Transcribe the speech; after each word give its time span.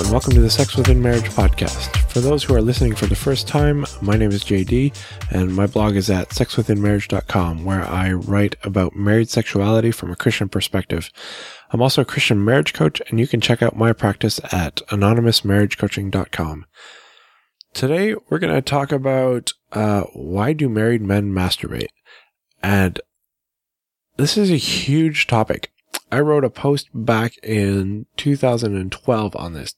and 0.00 0.10
welcome 0.10 0.32
to 0.32 0.40
the 0.40 0.50
Sex 0.50 0.76
Within 0.76 1.00
Marriage 1.00 1.28
podcast. 1.30 1.94
For 2.10 2.18
those 2.18 2.42
who 2.42 2.54
are 2.54 2.60
listening 2.60 2.96
for 2.96 3.06
the 3.06 3.14
first 3.14 3.46
time, 3.46 3.86
my 4.02 4.16
name 4.16 4.32
is 4.32 4.42
JD, 4.42 4.92
and 5.30 5.54
my 5.54 5.68
blog 5.68 5.94
is 5.94 6.10
at 6.10 6.30
sexwithinmarriage.com, 6.30 7.64
where 7.64 7.86
I 7.86 8.12
write 8.12 8.56
about 8.64 8.96
married 8.96 9.28
sexuality 9.28 9.92
from 9.92 10.10
a 10.10 10.16
Christian 10.16 10.48
perspective. 10.48 11.10
I'm 11.70 11.80
also 11.80 12.02
a 12.02 12.04
Christian 12.04 12.44
marriage 12.44 12.72
coach, 12.72 13.00
and 13.08 13.20
you 13.20 13.28
can 13.28 13.40
check 13.40 13.62
out 13.62 13.76
my 13.76 13.92
practice 13.92 14.40
at 14.52 14.76
anonymousmarriagecoaching.com. 14.88 16.66
Today, 17.72 18.16
we're 18.28 18.40
going 18.40 18.54
to 18.54 18.62
talk 18.62 18.90
about 18.90 19.52
uh, 19.70 20.02
why 20.12 20.54
do 20.54 20.68
married 20.68 21.02
men 21.02 21.30
masturbate? 21.30 21.90
And 22.62 23.00
this 24.16 24.36
is 24.36 24.50
a 24.50 24.56
huge 24.56 25.28
topic. 25.28 25.70
I 26.10 26.18
wrote 26.18 26.44
a 26.44 26.50
post 26.50 26.88
back 26.92 27.36
in 27.44 28.06
2012 28.16 29.36
on 29.36 29.52
this. 29.52 29.74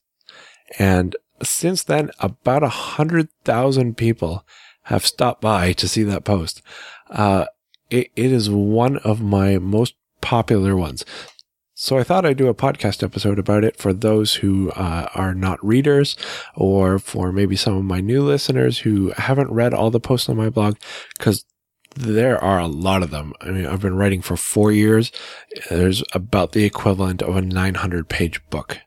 And 0.78 1.16
since 1.42 1.84
then, 1.84 2.10
about 2.20 2.62
a 2.62 2.68
hundred 2.68 3.28
thousand 3.44 3.96
people 3.96 4.44
have 4.84 5.06
stopped 5.06 5.40
by 5.40 5.72
to 5.74 5.88
see 5.88 6.02
that 6.04 6.24
post. 6.24 6.62
Uh, 7.10 7.46
it, 7.90 8.10
it 8.16 8.32
is 8.32 8.48
one 8.50 8.98
of 8.98 9.20
my 9.20 9.58
most 9.58 9.94
popular 10.20 10.76
ones. 10.76 11.04
So 11.78 11.98
I 11.98 12.04
thought 12.04 12.24
I'd 12.24 12.38
do 12.38 12.48
a 12.48 12.54
podcast 12.54 13.02
episode 13.02 13.38
about 13.38 13.62
it 13.62 13.76
for 13.76 13.92
those 13.92 14.36
who 14.36 14.70
uh, 14.70 15.08
are 15.14 15.34
not 15.34 15.64
readers 15.64 16.16
or 16.54 16.98
for 16.98 17.32
maybe 17.32 17.54
some 17.54 17.76
of 17.76 17.84
my 17.84 18.00
new 18.00 18.22
listeners 18.22 18.78
who 18.78 19.12
haven't 19.18 19.50
read 19.50 19.74
all 19.74 19.90
the 19.90 20.00
posts 20.00 20.30
on 20.30 20.38
my 20.38 20.48
blog 20.48 20.78
because 21.18 21.44
there 21.94 22.42
are 22.42 22.58
a 22.58 22.66
lot 22.66 23.02
of 23.02 23.10
them. 23.10 23.34
I 23.42 23.50
mean, 23.50 23.66
I've 23.66 23.82
been 23.82 23.96
writing 23.96 24.22
for 24.22 24.38
four 24.38 24.72
years. 24.72 25.12
There's 25.68 26.02
about 26.12 26.52
the 26.52 26.64
equivalent 26.64 27.20
of 27.20 27.36
a 27.36 27.42
900 27.42 28.08
page 28.08 28.40
book. 28.48 28.78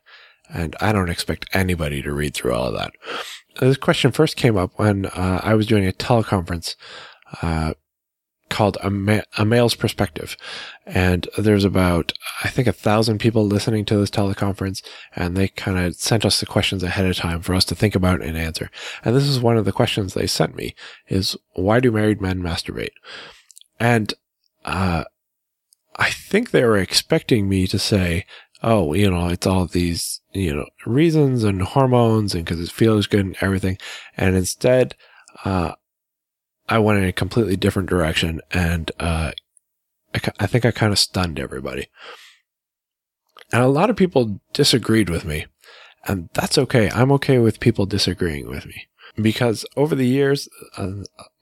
And 0.52 0.74
I 0.80 0.92
don't 0.92 1.10
expect 1.10 1.48
anybody 1.52 2.02
to 2.02 2.12
read 2.12 2.34
through 2.34 2.52
all 2.52 2.66
of 2.66 2.74
that. 2.74 2.92
This 3.60 3.76
question 3.76 4.12
first 4.12 4.36
came 4.36 4.56
up 4.56 4.72
when 4.76 5.06
uh, 5.06 5.40
I 5.42 5.54
was 5.54 5.66
doing 5.66 5.86
a 5.86 5.92
teleconference 5.92 6.76
uh, 7.42 7.74
called 8.48 8.76
a, 8.82 8.90
Ma- 8.90 9.20
a 9.38 9.44
Male's 9.44 9.76
Perspective. 9.76 10.36
And 10.86 11.28
there's 11.38 11.64
about, 11.64 12.12
I 12.42 12.48
think, 12.48 12.66
a 12.66 12.72
thousand 12.72 13.18
people 13.18 13.46
listening 13.46 13.84
to 13.86 13.96
this 13.96 14.10
teleconference, 14.10 14.82
and 15.14 15.36
they 15.36 15.48
kind 15.48 15.78
of 15.78 15.94
sent 15.94 16.24
us 16.24 16.40
the 16.40 16.46
questions 16.46 16.82
ahead 16.82 17.06
of 17.06 17.16
time 17.16 17.42
for 17.42 17.54
us 17.54 17.64
to 17.66 17.76
think 17.76 17.94
about 17.94 18.22
and 18.22 18.36
answer. 18.36 18.70
And 19.04 19.14
this 19.14 19.28
is 19.28 19.38
one 19.38 19.56
of 19.56 19.66
the 19.66 19.72
questions 19.72 20.14
they 20.14 20.26
sent 20.26 20.56
me 20.56 20.74
is, 21.08 21.36
why 21.54 21.78
do 21.78 21.92
married 21.92 22.20
men 22.20 22.42
masturbate? 22.42 22.94
And, 23.78 24.14
uh, 24.64 25.04
I 25.96 26.10
think 26.10 26.50
they 26.50 26.64
were 26.64 26.78
expecting 26.78 27.48
me 27.48 27.66
to 27.66 27.78
say, 27.78 28.24
oh, 28.62 28.92
you 28.94 29.10
know, 29.10 29.28
it's 29.28 29.46
all 29.46 29.66
these, 29.66 30.20
you 30.32 30.54
know, 30.54 30.66
reasons 30.86 31.44
and 31.44 31.62
hormones 31.62 32.34
and 32.34 32.44
because 32.44 32.60
it 32.60 32.70
feels 32.70 33.06
good 33.06 33.24
and 33.24 33.36
everything. 33.40 33.78
And 34.16 34.36
instead, 34.36 34.94
uh, 35.44 35.72
I 36.68 36.78
went 36.78 36.98
in 36.98 37.04
a 37.04 37.12
completely 37.12 37.56
different 37.56 37.88
direction 37.88 38.40
and, 38.52 38.90
uh, 39.00 39.32
I, 40.14 40.20
I 40.40 40.46
think 40.46 40.64
I 40.64 40.70
kind 40.70 40.92
of 40.92 40.98
stunned 40.98 41.38
everybody. 41.38 41.88
And 43.52 43.62
a 43.62 43.68
lot 43.68 43.90
of 43.90 43.96
people 43.96 44.40
disagreed 44.52 45.10
with 45.10 45.24
me. 45.24 45.46
And 46.06 46.30
that's 46.32 46.56
okay. 46.56 46.90
I'm 46.90 47.12
okay 47.12 47.38
with 47.38 47.60
people 47.60 47.84
disagreeing 47.84 48.48
with 48.48 48.66
me 48.66 48.88
because 49.16 49.66
over 49.76 49.94
the 49.94 50.06
years, 50.06 50.48
uh, 50.76 50.92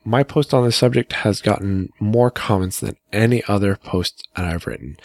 my 0.05 0.23
post 0.23 0.55
on 0.55 0.65
this 0.65 0.77
subject 0.77 1.13
has 1.13 1.43
gotten 1.43 1.91
more 2.01 2.31
comments 2.31 2.81
than 2.81 2.97
any 3.13 3.43
other 3.47 3.77
post 3.77 4.27
that 4.35 4.45
I've 4.45 4.67
written. 4.67 4.97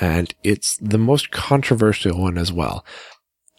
And 0.00 0.34
it's 0.42 0.76
the 0.80 0.98
most 0.98 1.30
controversial 1.30 2.20
one 2.20 2.38
as 2.38 2.52
well. 2.52 2.84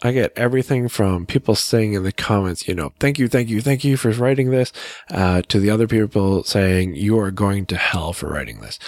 I 0.02 0.12
get 0.12 0.32
everything 0.36 0.88
from 0.88 1.26
people 1.26 1.56
saying 1.56 1.94
in 1.94 2.04
the 2.04 2.12
comments, 2.12 2.68
you 2.68 2.74
know, 2.74 2.92
thank 3.00 3.18
you, 3.18 3.26
thank 3.26 3.48
you, 3.48 3.60
thank 3.60 3.82
you 3.82 3.96
for 3.96 4.12
writing 4.12 4.50
this, 4.50 4.72
uh, 5.10 5.42
to 5.48 5.58
the 5.58 5.70
other 5.70 5.88
people 5.88 6.44
saying 6.44 6.94
you 6.94 7.18
are 7.18 7.32
going 7.32 7.66
to 7.66 7.76
hell 7.76 8.12
for 8.12 8.28
writing 8.28 8.60
this. 8.60 8.78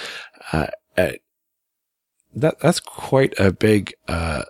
Uh, 0.53 0.69
uh, 0.97 1.13
that 2.35 2.61
that's 2.61 2.79
quite 2.79 3.35
a 3.41 3.51
big 3.51 3.93
uh, 4.07 4.45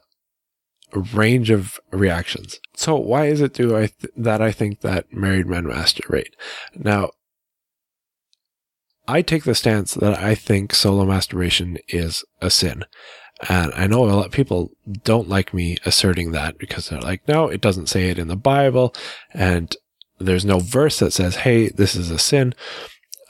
range 1.14 1.50
of 1.50 1.80
reactions. 1.90 2.60
So 2.74 2.96
why 2.96 3.26
is 3.26 3.40
it 3.40 3.54
do 3.54 3.76
I 3.76 3.86
th- 3.86 4.12
that 4.16 4.42
I 4.42 4.52
think 4.52 4.80
that 4.80 5.12
married 5.12 5.46
men 5.46 5.64
masturbate? 5.64 6.32
Now, 6.74 7.10
I 9.10 9.22
take 9.22 9.44
the 9.44 9.54
stance 9.54 9.94
that 9.94 10.19
I 10.19 10.34
think 10.34 10.72
solo 10.72 11.04
masturbation 11.04 11.78
is 11.88 12.25
a 12.41 12.48
sin. 12.48 12.84
And 13.48 13.72
I 13.75 13.87
know 13.87 14.04
a 14.04 14.12
lot 14.12 14.26
of 14.26 14.32
people 14.32 14.71
don't 15.03 15.28
like 15.28 15.53
me 15.53 15.78
asserting 15.84 16.32
that 16.32 16.59
because 16.59 16.88
they're 16.88 17.00
like, 17.00 17.26
no, 17.26 17.48
it 17.48 17.60
doesn't 17.60 17.88
say 17.88 18.10
it 18.10 18.19
in 18.19 18.28
the 18.28 18.37
Bible. 18.37 18.94
And 19.32 19.75
there's 20.19 20.44
no 20.44 20.59
verse 20.59 20.98
that 20.98 21.12
says, 21.12 21.37
hey, 21.37 21.71
this 21.71 21.97
is 21.97 22.10
a 22.10 22.19
sin. 22.19 22.54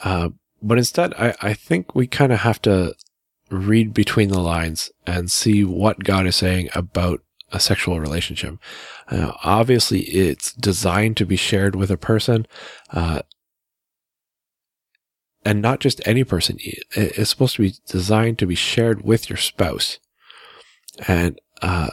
Uh, 0.04 0.30
but 0.60 0.78
instead, 0.78 1.14
I, 1.14 1.34
I 1.40 1.54
think 1.54 1.94
we 1.94 2.06
kind 2.06 2.32
of 2.32 2.40
have 2.40 2.60
to 2.62 2.94
read 3.50 3.94
between 3.94 4.28
the 4.28 4.40
lines 4.40 4.90
and 5.06 5.30
see 5.30 5.64
what 5.64 6.04
God 6.04 6.26
is 6.26 6.36
saying 6.36 6.68
about 6.74 7.22
a 7.52 7.60
sexual 7.60 8.00
relationship. 8.00 8.58
Uh, 9.08 9.32
obviously, 9.42 10.00
it's 10.02 10.52
designed 10.52 11.16
to 11.16 11.26
be 11.26 11.36
shared 11.36 11.74
with 11.74 11.90
a 11.90 11.96
person. 11.96 12.46
Uh, 12.90 13.22
and 15.44 15.62
not 15.62 15.80
just 15.80 16.06
any 16.06 16.24
person. 16.24 16.58
It's 16.60 17.30
supposed 17.30 17.56
to 17.56 17.62
be 17.62 17.74
designed 17.86 18.38
to 18.38 18.46
be 18.46 18.54
shared 18.54 19.02
with 19.02 19.30
your 19.30 19.36
spouse. 19.36 19.98
And 21.08 21.40
uh, 21.62 21.90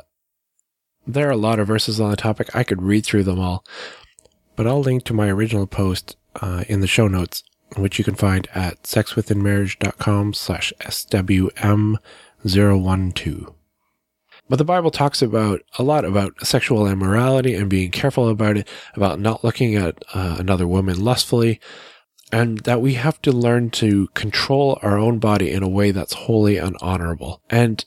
there 1.05 1.27
are 1.27 1.31
a 1.31 1.37
lot 1.37 1.59
of 1.59 1.67
verses 1.67 1.99
on 1.99 2.11
the 2.11 2.17
topic. 2.17 2.55
I 2.55 2.63
could 2.63 2.81
read 2.81 3.05
through 3.05 3.23
them 3.23 3.39
all, 3.39 3.63
but 4.55 4.67
I'll 4.67 4.81
link 4.81 5.03
to 5.05 5.13
my 5.13 5.29
original 5.29 5.67
post 5.67 6.17
uh, 6.41 6.65
in 6.67 6.81
the 6.81 6.87
show 6.87 7.07
notes, 7.07 7.43
which 7.77 7.97
you 7.97 8.03
can 8.03 8.15
find 8.15 8.47
at 8.53 8.83
sexwithinmarriage.com 8.83 10.33
slash 10.33 10.73
SWM012. 10.81 13.53
But 14.49 14.57
the 14.57 14.65
Bible 14.65 14.91
talks 14.91 15.21
about 15.21 15.61
a 15.77 15.83
lot 15.83 16.05
about 16.05 16.45
sexual 16.45 16.87
immorality 16.87 17.53
and 17.53 17.69
being 17.69 17.91
careful 17.91 18.29
about 18.29 18.57
it, 18.57 18.67
about 18.93 19.19
not 19.19 19.43
looking 19.43 19.75
at 19.75 20.01
uh, 20.13 20.37
another 20.39 20.65
woman 20.65 21.03
lustfully, 21.03 21.59
and 22.31 22.59
that 22.59 22.81
we 22.81 22.95
have 22.95 23.21
to 23.21 23.31
learn 23.31 23.69
to 23.69 24.07
control 24.09 24.79
our 24.81 24.97
own 24.97 25.19
body 25.19 25.51
in 25.51 25.63
a 25.63 25.69
way 25.69 25.91
that's 25.91 26.13
holy 26.13 26.57
and 26.57 26.75
honorable. 26.81 27.41
And 27.49 27.83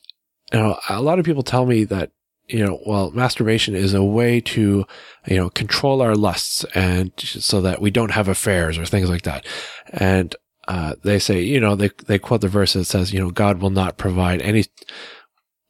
you 0.53 0.59
know, 0.59 0.79
a 0.89 1.03
lot 1.03 1.19
of 1.19 1.25
people 1.25 1.43
tell 1.43 1.67
me 1.67 1.85
that 1.85 2.11
you 2.53 2.65
know, 2.65 2.81
well, 2.85 3.11
masturbation 3.13 3.75
is 3.75 3.95
a 3.95 4.03
way 4.03 4.41
to, 4.41 4.85
you 5.27 5.37
know, 5.37 5.51
control 5.51 6.03
our 6.03 6.17
lusts 6.17 6.65
and 6.75 7.13
so 7.17 7.61
that 7.61 7.81
we 7.81 7.91
don't 7.91 8.11
have 8.11 8.29
affairs 8.29 8.77
or 8.77 8.85
things 8.85 9.09
like 9.09 9.23
that. 9.23 9.47
And, 9.93 10.35
uh, 10.67 10.95
they 11.03 11.19
say, 11.19 11.43
you 11.43 11.61
know, 11.61 11.75
they, 11.77 11.91
they 12.07 12.19
quote 12.19 12.41
the 12.41 12.49
verse 12.49 12.75
that 12.75 12.85
says, 12.85 13.13
you 13.13 13.21
know, 13.21 13.31
God 13.31 13.61
will 13.61 13.71
not 13.71 13.97
provide 13.97 14.43
any, 14.43 14.65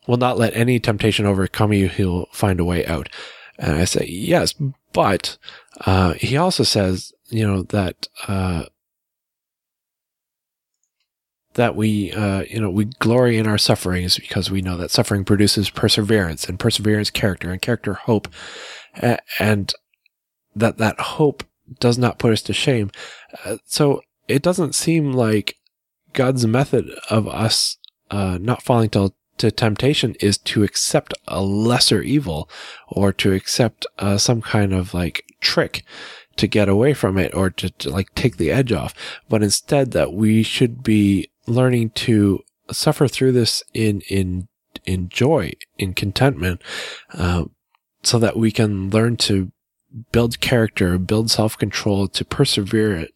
will 0.06 0.16
not 0.16 0.38
let 0.38 0.54
any 0.56 0.80
temptation 0.80 1.26
overcome 1.26 1.72
you. 1.72 1.88
He'll 1.88 2.26
find 2.32 2.58
a 2.60 2.64
way 2.64 2.86
out. 2.86 3.08
And 3.58 3.74
I 3.74 3.84
say, 3.84 4.06
yes, 4.08 4.54
but, 4.92 5.36
uh, 5.84 6.14
he 6.14 6.36
also 6.36 6.64
says, 6.64 7.12
you 7.30 7.46
know, 7.46 7.62
that, 7.64 8.08
uh, 8.28 8.64
that 11.54 11.74
we, 11.74 12.12
uh, 12.12 12.42
you 12.48 12.60
know, 12.60 12.70
we 12.70 12.84
glory 12.84 13.36
in 13.36 13.46
our 13.46 13.58
sufferings 13.58 14.18
because 14.18 14.50
we 14.50 14.62
know 14.62 14.76
that 14.76 14.90
suffering 14.90 15.24
produces 15.24 15.68
perseverance 15.68 16.48
and 16.48 16.60
perseverance 16.60 17.10
character 17.10 17.50
and 17.50 17.60
character 17.60 17.94
hope. 17.94 18.28
And 19.38 19.72
that 20.54 20.78
that 20.78 21.00
hope 21.00 21.44
does 21.78 21.98
not 21.98 22.18
put 22.18 22.32
us 22.32 22.42
to 22.42 22.52
shame. 22.52 22.90
Uh, 23.44 23.56
so 23.64 24.00
it 24.28 24.42
doesn't 24.42 24.74
seem 24.74 25.12
like 25.12 25.56
God's 26.12 26.46
method 26.46 26.90
of 27.08 27.28
us, 27.28 27.78
uh, 28.10 28.38
not 28.40 28.62
falling 28.62 28.90
to, 28.90 29.12
to 29.38 29.50
temptation 29.50 30.16
is 30.20 30.38
to 30.38 30.62
accept 30.64 31.14
a 31.28 31.40
lesser 31.40 32.02
evil 32.02 32.48
or 32.88 33.12
to 33.14 33.32
accept, 33.32 33.86
uh, 33.98 34.18
some 34.18 34.42
kind 34.42 34.72
of 34.72 34.92
like 34.94 35.24
trick 35.40 35.84
to 36.40 36.48
get 36.48 36.68
away 36.68 36.94
from 36.94 37.18
it 37.18 37.34
or 37.34 37.50
to, 37.50 37.68
to 37.70 37.90
like 37.90 38.14
take 38.14 38.38
the 38.38 38.50
edge 38.50 38.72
off, 38.72 38.94
but 39.28 39.42
instead 39.42 39.92
that 39.92 40.14
we 40.14 40.42
should 40.42 40.82
be 40.82 41.30
learning 41.46 41.90
to 41.90 42.42
suffer 42.72 43.06
through 43.06 43.32
this 43.32 43.62
in 43.74 44.00
in 44.08 44.48
in 44.86 45.08
joy, 45.10 45.52
in 45.76 45.92
contentment, 45.92 46.62
uh, 47.12 47.44
so 48.02 48.18
that 48.18 48.36
we 48.36 48.50
can 48.50 48.88
learn 48.88 49.16
to 49.18 49.52
build 50.12 50.40
character, 50.40 50.96
build 50.96 51.30
self 51.30 51.58
control, 51.58 52.08
to 52.08 52.24
persevere 52.24 52.96
it, 52.96 53.12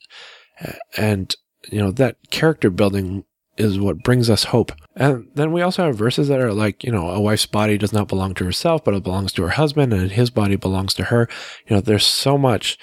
and 0.98 1.34
you 1.70 1.78
know 1.78 1.90
that 1.90 2.16
character 2.30 2.68
building 2.68 3.24
is 3.56 3.78
what 3.78 4.02
brings 4.02 4.28
us 4.28 4.44
hope. 4.44 4.72
And 4.96 5.28
then 5.34 5.52
we 5.52 5.62
also 5.62 5.84
have 5.84 5.96
verses 5.96 6.28
that 6.28 6.40
are 6.40 6.52
like, 6.52 6.82
you 6.82 6.90
know, 6.90 7.10
a 7.10 7.20
wife's 7.20 7.46
body 7.46 7.78
does 7.78 7.92
not 7.92 8.08
belong 8.08 8.34
to 8.34 8.44
herself, 8.44 8.84
but 8.84 8.94
it 8.94 9.04
belongs 9.04 9.32
to 9.34 9.42
her 9.42 9.50
husband, 9.50 9.92
and 9.92 10.10
his 10.10 10.30
body 10.30 10.56
belongs 10.56 10.92
to 10.94 11.04
her. 11.04 11.28
You 11.66 11.76
know, 11.76 11.80
there's 11.80 12.06
so 12.06 12.36
much 12.36 12.78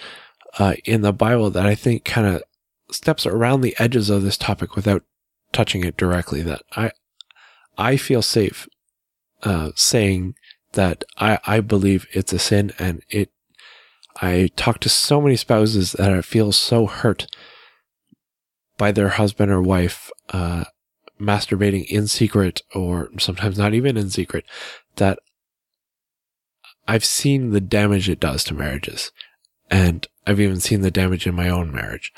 uh, 0.59 0.75
in 0.85 1.01
the 1.01 1.13
Bible 1.13 1.49
that 1.51 1.65
I 1.65 1.75
think 1.75 2.03
kind 2.03 2.27
of 2.27 2.43
steps 2.91 3.25
around 3.25 3.61
the 3.61 3.75
edges 3.79 4.09
of 4.09 4.23
this 4.23 4.37
topic 4.37 4.75
without 4.75 5.03
touching 5.51 5.83
it 5.83 5.97
directly 5.97 6.41
that 6.41 6.61
I, 6.75 6.91
I 7.77 7.97
feel 7.97 8.21
safe, 8.21 8.67
uh, 9.43 9.71
saying 9.75 10.35
that 10.73 11.03
I, 11.17 11.39
I 11.45 11.59
believe 11.61 12.07
it's 12.11 12.33
a 12.33 12.39
sin 12.39 12.73
and 12.79 13.01
it, 13.09 13.31
I 14.21 14.49
talk 14.55 14.79
to 14.81 14.89
so 14.89 15.21
many 15.21 15.35
spouses 15.35 15.93
that 15.93 16.11
I 16.11 16.21
feel 16.21 16.51
so 16.51 16.85
hurt 16.85 17.27
by 18.77 18.91
their 18.91 19.09
husband 19.09 19.51
or 19.51 19.61
wife, 19.61 20.09
uh, 20.29 20.65
masturbating 21.19 21.85
in 21.85 22.07
secret 22.07 22.61
or 22.73 23.09
sometimes 23.19 23.57
not 23.57 23.73
even 23.73 23.95
in 23.95 24.09
secret 24.09 24.43
that 24.95 25.19
I've 26.87 27.05
seen 27.05 27.51
the 27.51 27.61
damage 27.61 28.09
it 28.09 28.19
does 28.19 28.43
to 28.45 28.53
marriages. 28.53 29.11
And 29.71 30.05
I've 30.27 30.39
even 30.39 30.59
seen 30.59 30.81
the 30.81 30.91
damage 30.91 31.25
in 31.25 31.33
my 31.33 31.49
own 31.49 31.71
marriage. 31.71 32.13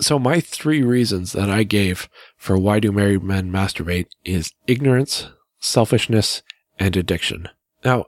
So 0.00 0.18
my 0.18 0.40
three 0.40 0.82
reasons 0.82 1.32
that 1.32 1.50
I 1.50 1.64
gave 1.64 2.08
for 2.36 2.56
why 2.56 2.80
do 2.80 2.90
married 2.90 3.22
men 3.22 3.52
masturbate 3.52 4.06
is 4.24 4.52
ignorance, 4.66 5.28
selfishness, 5.60 6.42
and 6.78 6.96
addiction. 6.96 7.48
Now, 7.84 8.06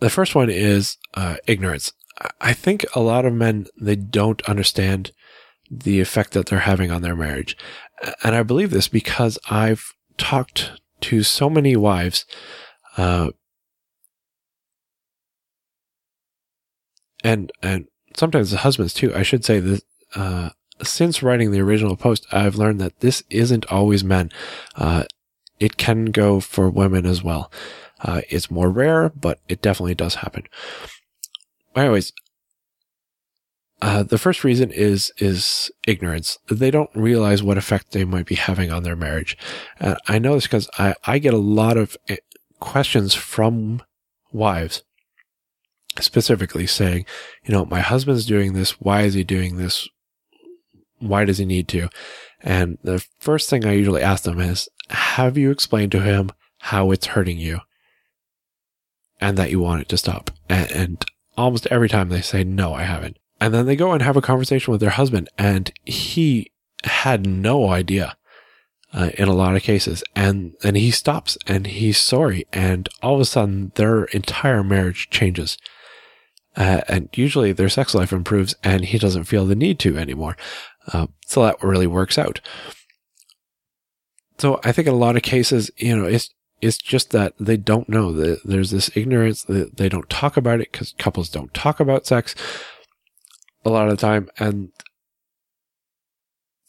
the 0.00 0.10
first 0.10 0.34
one 0.34 0.50
is 0.50 0.96
uh, 1.14 1.36
ignorance. 1.46 1.92
I 2.40 2.52
think 2.52 2.84
a 2.94 3.00
lot 3.00 3.24
of 3.24 3.32
men, 3.32 3.66
they 3.80 3.96
don't 3.96 4.42
understand 4.48 5.12
the 5.70 6.00
effect 6.00 6.32
that 6.32 6.46
they're 6.46 6.60
having 6.60 6.90
on 6.90 7.02
their 7.02 7.16
marriage. 7.16 7.56
And 8.22 8.34
I 8.34 8.42
believe 8.42 8.70
this 8.70 8.88
because 8.88 9.38
I've 9.48 9.94
talked 10.18 10.72
to 11.02 11.22
so 11.22 11.48
many 11.48 11.76
wives, 11.76 12.26
uh, 12.96 13.30
and, 17.22 17.52
and 17.62 17.86
sometimes 18.16 18.50
the 18.50 18.58
husbands 18.58 18.94
too. 18.94 19.14
I 19.14 19.22
should 19.22 19.44
say 19.44 19.60
that, 19.60 19.82
uh, 20.14 20.50
since 20.82 21.22
writing 21.22 21.50
the 21.50 21.60
original 21.60 21.96
post, 21.96 22.26
I've 22.32 22.56
learned 22.56 22.80
that 22.80 23.00
this 23.00 23.22
isn't 23.28 23.66
always 23.66 24.02
men. 24.02 24.30
Uh, 24.74 25.04
it 25.58 25.76
can 25.76 26.06
go 26.06 26.40
for 26.40 26.70
women 26.70 27.04
as 27.04 27.22
well. 27.22 27.52
Uh, 28.02 28.22
it's 28.30 28.50
more 28.50 28.70
rare, 28.70 29.10
but 29.10 29.40
it 29.48 29.60
definitely 29.60 29.94
does 29.94 30.16
happen. 30.16 30.44
Anyways, 31.76 32.12
uh, 33.82 34.02
the 34.02 34.18
first 34.18 34.44
reason 34.44 34.70
is 34.70 35.12
is 35.18 35.70
ignorance. 35.86 36.38
They 36.50 36.70
don't 36.70 36.90
realize 36.94 37.42
what 37.42 37.58
effect 37.58 37.92
they 37.92 38.04
might 38.04 38.26
be 38.26 38.34
having 38.34 38.70
on 38.70 38.82
their 38.82 38.96
marriage. 38.96 39.38
Uh, 39.80 39.96
I 40.06 40.18
know 40.18 40.34
this 40.34 40.44
because 40.44 40.68
I, 40.78 40.94
I 41.04 41.18
get 41.18 41.34
a 41.34 41.38
lot 41.38 41.76
of 41.76 41.96
eh, 42.08 42.16
questions 42.58 43.14
from 43.14 43.82
wives, 44.32 44.82
specifically 45.98 46.66
saying, 46.66 47.06
you 47.44 47.52
know, 47.52 47.64
my 47.64 47.80
husband's 47.80 48.26
doing 48.26 48.52
this. 48.52 48.80
Why 48.80 49.02
is 49.02 49.14
he 49.14 49.24
doing 49.24 49.56
this? 49.56 49.88
Why 50.98 51.24
does 51.24 51.38
he 51.38 51.44
need 51.44 51.68
to? 51.68 51.88
And 52.40 52.78
the 52.82 53.04
first 53.18 53.50
thing 53.50 53.64
I 53.64 53.72
usually 53.72 54.02
ask 54.02 54.24
them 54.24 54.40
is, 54.40 54.68
have 54.90 55.36
you 55.36 55.50
explained 55.50 55.92
to 55.92 56.00
him 56.00 56.30
how 56.58 56.90
it's 56.90 57.06
hurting 57.06 57.38
you, 57.38 57.60
and 59.20 59.36
that 59.36 59.50
you 59.50 59.60
want 59.60 59.82
it 59.82 59.88
to 59.88 59.98
stop? 59.98 60.30
and, 60.50 60.70
and 60.72 61.04
almost 61.36 61.66
every 61.68 61.88
time 61.88 62.08
they 62.08 62.20
say, 62.20 62.44
no, 62.44 62.74
I 62.74 62.82
haven't. 62.82 63.16
And 63.40 63.54
then 63.54 63.66
they 63.66 63.76
go 63.76 63.92
and 63.92 64.02
have 64.02 64.16
a 64.16 64.22
conversation 64.22 64.72
with 64.72 64.80
their 64.80 64.90
husband, 64.90 65.28
and 65.38 65.72
he 65.84 66.50
had 66.84 67.26
no 67.26 67.70
idea 67.70 68.16
uh, 68.92 69.10
in 69.16 69.28
a 69.28 69.34
lot 69.34 69.56
of 69.56 69.62
cases. 69.62 70.02
And 70.14 70.54
then 70.60 70.74
he 70.74 70.90
stops 70.90 71.38
and 71.46 71.66
he's 71.66 71.98
sorry, 71.98 72.44
and 72.52 72.88
all 73.02 73.14
of 73.14 73.20
a 73.20 73.24
sudden 73.24 73.72
their 73.76 74.04
entire 74.04 74.62
marriage 74.62 75.08
changes. 75.10 75.56
Uh, 76.56 76.80
and 76.88 77.08
usually 77.14 77.52
their 77.52 77.68
sex 77.68 77.94
life 77.94 78.12
improves, 78.12 78.54
and 78.64 78.84
he 78.84 78.98
doesn't 78.98 79.24
feel 79.24 79.46
the 79.46 79.54
need 79.54 79.78
to 79.78 79.96
anymore. 79.96 80.36
Uh, 80.92 81.06
so 81.26 81.42
that 81.44 81.62
really 81.62 81.86
works 81.86 82.18
out. 82.18 82.40
So 84.38 84.60
I 84.64 84.72
think 84.72 84.88
in 84.88 84.94
a 84.94 84.98
lot 84.98 85.16
of 85.16 85.22
cases, 85.22 85.70
you 85.76 85.96
know, 85.96 86.04
it's 86.04 86.30
it's 86.60 86.76
just 86.76 87.10
that 87.10 87.34
they 87.38 87.56
don't 87.56 87.88
know 87.88 88.12
that 88.12 88.40
there's 88.44 88.70
this 88.70 88.94
ignorance 88.94 89.42
that 89.44 89.76
they 89.76 89.88
don't 89.88 90.10
talk 90.10 90.36
about 90.36 90.60
it 90.60 90.70
because 90.72 90.94
couples 90.98 91.30
don't 91.30 91.54
talk 91.54 91.80
about 91.80 92.06
sex 92.06 92.34
a 93.64 93.70
lot 93.70 93.88
of 93.88 93.96
the 93.96 94.00
time. 94.00 94.28
And 94.38 94.70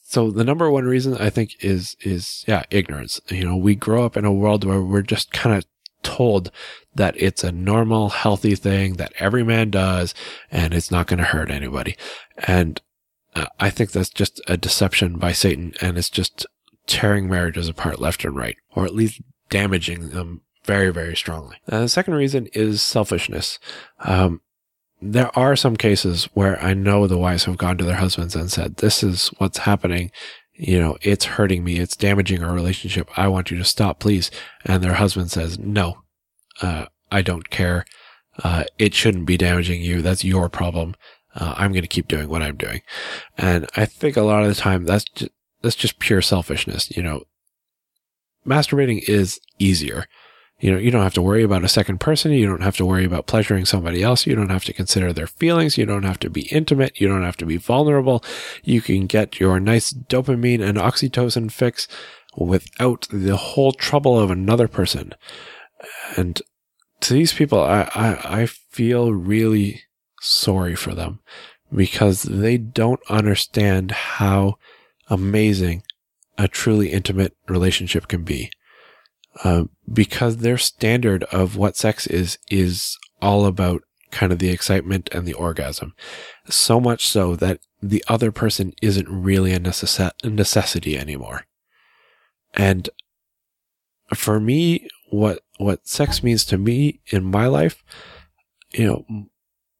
so 0.01 0.29
the 0.29 0.43
number 0.43 0.69
one 0.69 0.85
reason 0.85 1.15
I 1.17 1.29
think 1.29 1.55
is, 1.63 1.95
is, 2.01 2.43
yeah, 2.47 2.63
ignorance. 2.69 3.21
You 3.29 3.45
know, 3.45 3.55
we 3.55 3.75
grow 3.75 4.05
up 4.05 4.17
in 4.17 4.25
a 4.25 4.33
world 4.33 4.63
where 4.63 4.81
we're 4.81 5.01
just 5.01 5.31
kind 5.31 5.55
of 5.55 5.65
told 6.03 6.51
that 6.95 7.15
it's 7.17 7.43
a 7.43 7.51
normal, 7.51 8.09
healthy 8.09 8.55
thing 8.55 8.93
that 8.93 9.13
every 9.19 9.43
man 9.43 9.69
does 9.69 10.13
and 10.51 10.73
it's 10.73 10.91
not 10.91 11.07
going 11.07 11.19
to 11.19 11.23
hurt 11.25 11.49
anybody. 11.49 11.95
And 12.37 12.81
uh, 13.35 13.45
I 13.59 13.69
think 13.69 13.91
that's 13.91 14.09
just 14.09 14.41
a 14.47 14.57
deception 14.57 15.17
by 15.17 15.31
Satan 15.31 15.73
and 15.81 15.97
it's 15.97 16.09
just 16.09 16.45
tearing 16.87 17.29
marriages 17.29 17.69
apart 17.69 17.99
left 17.99 18.25
and 18.25 18.35
right, 18.35 18.57
or 18.75 18.85
at 18.85 18.95
least 18.95 19.21
damaging 19.49 20.09
them 20.09 20.41
very, 20.63 20.91
very 20.91 21.15
strongly. 21.15 21.57
Uh, 21.69 21.81
the 21.81 21.89
second 21.89 22.13
reason 22.15 22.47
is 22.53 22.81
selfishness. 22.81 23.59
Um, 23.99 24.41
there 25.01 25.35
are 25.37 25.55
some 25.55 25.75
cases 25.75 26.25
where 26.33 26.61
I 26.61 26.73
know 26.73 27.07
the 27.07 27.17
wives 27.17 27.45
have 27.45 27.57
gone 27.57 27.77
to 27.77 27.83
their 27.83 27.95
husbands 27.95 28.35
and 28.35 28.51
said, 28.51 28.77
this 28.77 29.01
is 29.01 29.29
what's 29.39 29.59
happening. 29.59 30.11
You 30.63 30.79
know, 30.79 30.97
it's 31.01 31.25
hurting 31.25 31.63
me. 31.63 31.79
It's 31.79 31.95
damaging 31.95 32.43
our 32.43 32.53
relationship. 32.53 33.09
I 33.17 33.27
want 33.27 33.49
you 33.49 33.57
to 33.57 33.65
stop, 33.65 33.97
please. 33.97 34.29
And 34.63 34.83
their 34.83 34.93
husband 34.93 35.31
says, 35.31 35.57
no, 35.57 36.03
uh, 36.61 36.85
I 37.11 37.23
don't 37.23 37.49
care. 37.49 37.83
Uh, 38.43 38.65
it 38.77 38.93
shouldn't 38.93 39.25
be 39.25 39.37
damaging 39.37 39.81
you. 39.81 40.03
That's 40.03 40.23
your 40.23 40.49
problem. 40.49 40.95
Uh, 41.33 41.55
I'm 41.57 41.71
going 41.71 41.81
to 41.81 41.87
keep 41.87 42.07
doing 42.07 42.29
what 42.29 42.43
I'm 42.43 42.57
doing. 42.57 42.81
And 43.39 43.67
I 43.75 43.85
think 43.85 44.15
a 44.15 44.21
lot 44.21 44.43
of 44.43 44.49
the 44.49 44.61
time 44.61 44.85
that's 44.85 45.05
just, 45.15 45.31
that's 45.63 45.75
just 45.75 45.97
pure 45.97 46.21
selfishness. 46.21 46.95
You 46.95 47.01
know, 47.01 47.23
masturbating 48.45 49.09
is 49.09 49.39
easier. 49.57 50.05
You 50.61 50.71
know, 50.71 50.77
you 50.77 50.91
don't 50.91 51.01
have 51.01 51.15
to 51.15 51.23
worry 51.23 51.41
about 51.43 51.63
a 51.63 51.69
second 51.69 51.99
person. 51.99 52.31
You 52.31 52.47
don't 52.47 52.61
have 52.61 52.77
to 52.77 52.85
worry 52.85 53.03
about 53.03 53.25
pleasuring 53.25 53.65
somebody 53.65 54.03
else. 54.03 54.27
You 54.27 54.35
don't 54.35 54.51
have 54.51 54.63
to 54.65 54.73
consider 54.73 55.11
their 55.11 55.27
feelings. 55.27 55.75
You 55.75 55.87
don't 55.87 56.03
have 56.03 56.19
to 56.19 56.29
be 56.29 56.43
intimate. 56.43 57.01
You 57.01 57.07
don't 57.07 57.23
have 57.23 57.37
to 57.37 57.47
be 57.47 57.57
vulnerable. 57.57 58.23
You 58.63 58.79
can 58.79 59.07
get 59.07 59.39
your 59.39 59.59
nice 59.59 59.91
dopamine 59.91 60.61
and 60.61 60.77
oxytocin 60.77 61.51
fix 61.51 61.87
without 62.37 63.07
the 63.11 63.37
whole 63.37 63.71
trouble 63.71 64.19
of 64.19 64.29
another 64.29 64.67
person. 64.67 65.15
And 66.15 66.39
to 67.01 67.13
these 67.13 67.33
people, 67.33 67.59
I, 67.59 67.89
I, 67.95 68.41
I 68.41 68.45
feel 68.45 69.11
really 69.11 69.81
sorry 70.21 70.75
for 70.75 70.93
them 70.93 71.21
because 71.73 72.21
they 72.21 72.57
don't 72.57 73.01
understand 73.09 73.91
how 73.91 74.59
amazing 75.09 75.81
a 76.37 76.47
truly 76.47 76.91
intimate 76.91 77.35
relationship 77.47 78.07
can 78.07 78.23
be. 78.23 78.51
Uh, 79.43 79.63
because 79.91 80.37
their 80.37 80.57
standard 80.57 81.23
of 81.25 81.55
what 81.55 81.77
sex 81.77 82.05
is 82.05 82.37
is 82.49 82.97
all 83.21 83.45
about 83.45 83.81
kind 84.11 84.31
of 84.33 84.39
the 84.39 84.49
excitement 84.49 85.09
and 85.13 85.25
the 85.25 85.33
orgasm. 85.33 85.93
So 86.49 86.79
much 86.79 87.07
so 87.07 87.35
that 87.37 87.59
the 87.81 88.03
other 88.07 88.31
person 88.31 88.73
isn't 88.81 89.07
really 89.09 89.53
a 89.53 89.59
necess- 89.59 90.11
necessity 90.23 90.97
anymore. 90.97 91.45
And 92.53 92.89
for 94.13 94.39
me, 94.39 94.87
what, 95.09 95.39
what 95.57 95.87
sex 95.87 96.21
means 96.21 96.43
to 96.45 96.57
me 96.57 96.99
in 97.07 97.23
my 97.23 97.47
life, 97.47 97.83
you 98.73 98.85
know, 98.85 99.27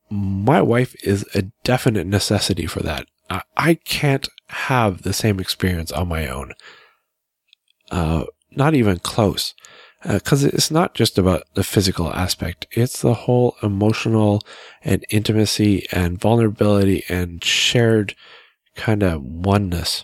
my 0.10 0.62
wife 0.62 0.96
is 1.04 1.26
a 1.36 1.44
definite 1.64 2.08
necessity 2.08 2.66
for 2.66 2.82
that. 2.82 3.06
I, 3.30 3.42
I 3.56 3.74
can't 3.76 4.28
have 4.48 5.02
the 5.02 5.14
same 5.14 5.40
experience 5.40 5.92
on 5.92 6.08
my 6.08 6.28
own. 6.28 6.54
Uh, 7.90 8.26
not 8.52 8.74
even 8.74 9.00
close. 9.00 9.54
Because 10.04 10.44
uh, 10.44 10.50
it's 10.54 10.72
not 10.72 10.96
just 10.96 11.20
about 11.20 11.44
the 11.54 11.64
physical 11.64 12.12
aspect, 12.12 12.66
it's 12.72 13.02
the 13.02 13.14
whole 13.14 13.56
emotional 13.62 14.42
and 14.84 15.06
intimacy 15.12 15.86
and 15.92 16.20
vulnerability 16.20 17.04
and 17.08 17.44
shared 17.44 18.16
kind 18.76 19.04
of 19.04 19.22
oneness. 19.22 20.02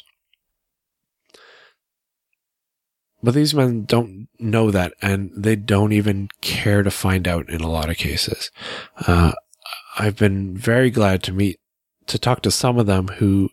But 3.24 3.34
these 3.34 3.56
men 3.56 3.86
don't 3.86 4.28
know 4.38 4.70
that 4.70 4.94
and 5.02 5.32
they 5.36 5.56
don't 5.56 5.92
even 5.92 6.30
care 6.42 6.84
to 6.84 6.92
find 6.92 7.28
out 7.28 7.50
in 7.50 7.62
a 7.62 7.70
lot 7.70 7.90
of 7.90 7.98
cases. 7.98 8.52
Uh, 9.08 9.34
I've 9.98 10.16
been 10.16 10.56
very 10.56 10.92
glad 10.92 11.24
to 11.24 11.34
meet, 11.34 11.60
to 12.06 12.20
talk 12.20 12.44
to 12.44 12.52
some 12.52 12.78
of 12.78 12.86
them 12.86 13.08
who 13.08 13.50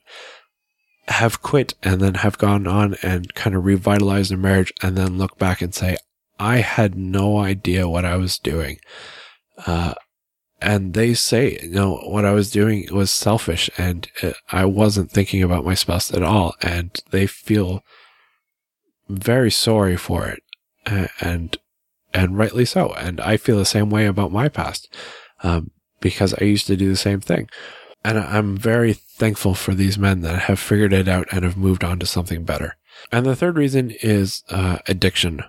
have 1.08 1.42
quit 1.42 1.75
and 1.82 2.00
then 2.00 2.14
have 2.14 2.38
gone 2.38 2.66
on 2.66 2.96
and 3.02 3.34
kind 3.34 3.54
of 3.54 3.64
revitalized 3.64 4.30
their 4.30 4.38
marriage 4.38 4.73
and 4.82 4.96
then 4.96 5.18
look 5.18 5.38
back 5.38 5.61
and 5.61 5.75
say, 5.75 5.96
I 6.38 6.58
had 6.58 6.96
no 6.96 7.38
idea 7.38 7.88
what 7.88 8.04
I 8.04 8.16
was 8.16 8.38
doing. 8.38 8.78
Uh, 9.66 9.94
and 10.61 10.94
they 10.94 11.14
say, 11.14 11.58
you 11.62 11.70
know, 11.70 11.96
what 12.06 12.25
I 12.25 12.32
was 12.32 12.50
doing 12.50 12.88
was 12.90 13.11
selfish 13.11 13.68
and 13.76 14.08
I 14.50 14.64
wasn't 14.64 15.11
thinking 15.11 15.42
about 15.42 15.64
my 15.64 15.75
spouse 15.75 16.12
at 16.12 16.23
all. 16.23 16.54
And 16.62 16.99
they 17.11 17.26
feel 17.26 17.82
very 19.08 19.50
sorry 19.50 19.96
for 19.96 20.26
it. 20.26 20.42
And, 21.20 21.58
and 22.12 22.38
rightly 22.38 22.64
so. 22.64 22.92
And 22.94 23.20
I 23.20 23.37
feel 23.37 23.58
the 23.58 23.64
same 23.64 23.90
way 23.90 24.06
about 24.06 24.32
my 24.32 24.49
past, 24.49 24.88
um, 25.42 25.70
because 26.00 26.34
I 26.34 26.44
used 26.44 26.66
to 26.68 26.76
do 26.76 26.88
the 26.88 26.96
same 26.96 27.20
thing. 27.20 27.49
And 28.04 28.18
I'm 28.18 28.56
very 28.56 28.92
thankful 28.92 29.54
for 29.54 29.75
these 29.75 29.96
men 29.96 30.20
that 30.20 30.40
have 30.42 30.58
figured 30.58 30.92
it 30.92 31.08
out 31.08 31.26
and 31.30 31.42
have 31.44 31.56
moved 31.56 31.82
on 31.82 31.99
to 32.00 32.06
something 32.06 32.44
better. 32.44 32.76
And 33.11 33.25
the 33.25 33.37
third 33.37 33.56
reason 33.56 33.92
is 34.02 34.42
uh, 34.50 34.78
addiction. 34.87 35.42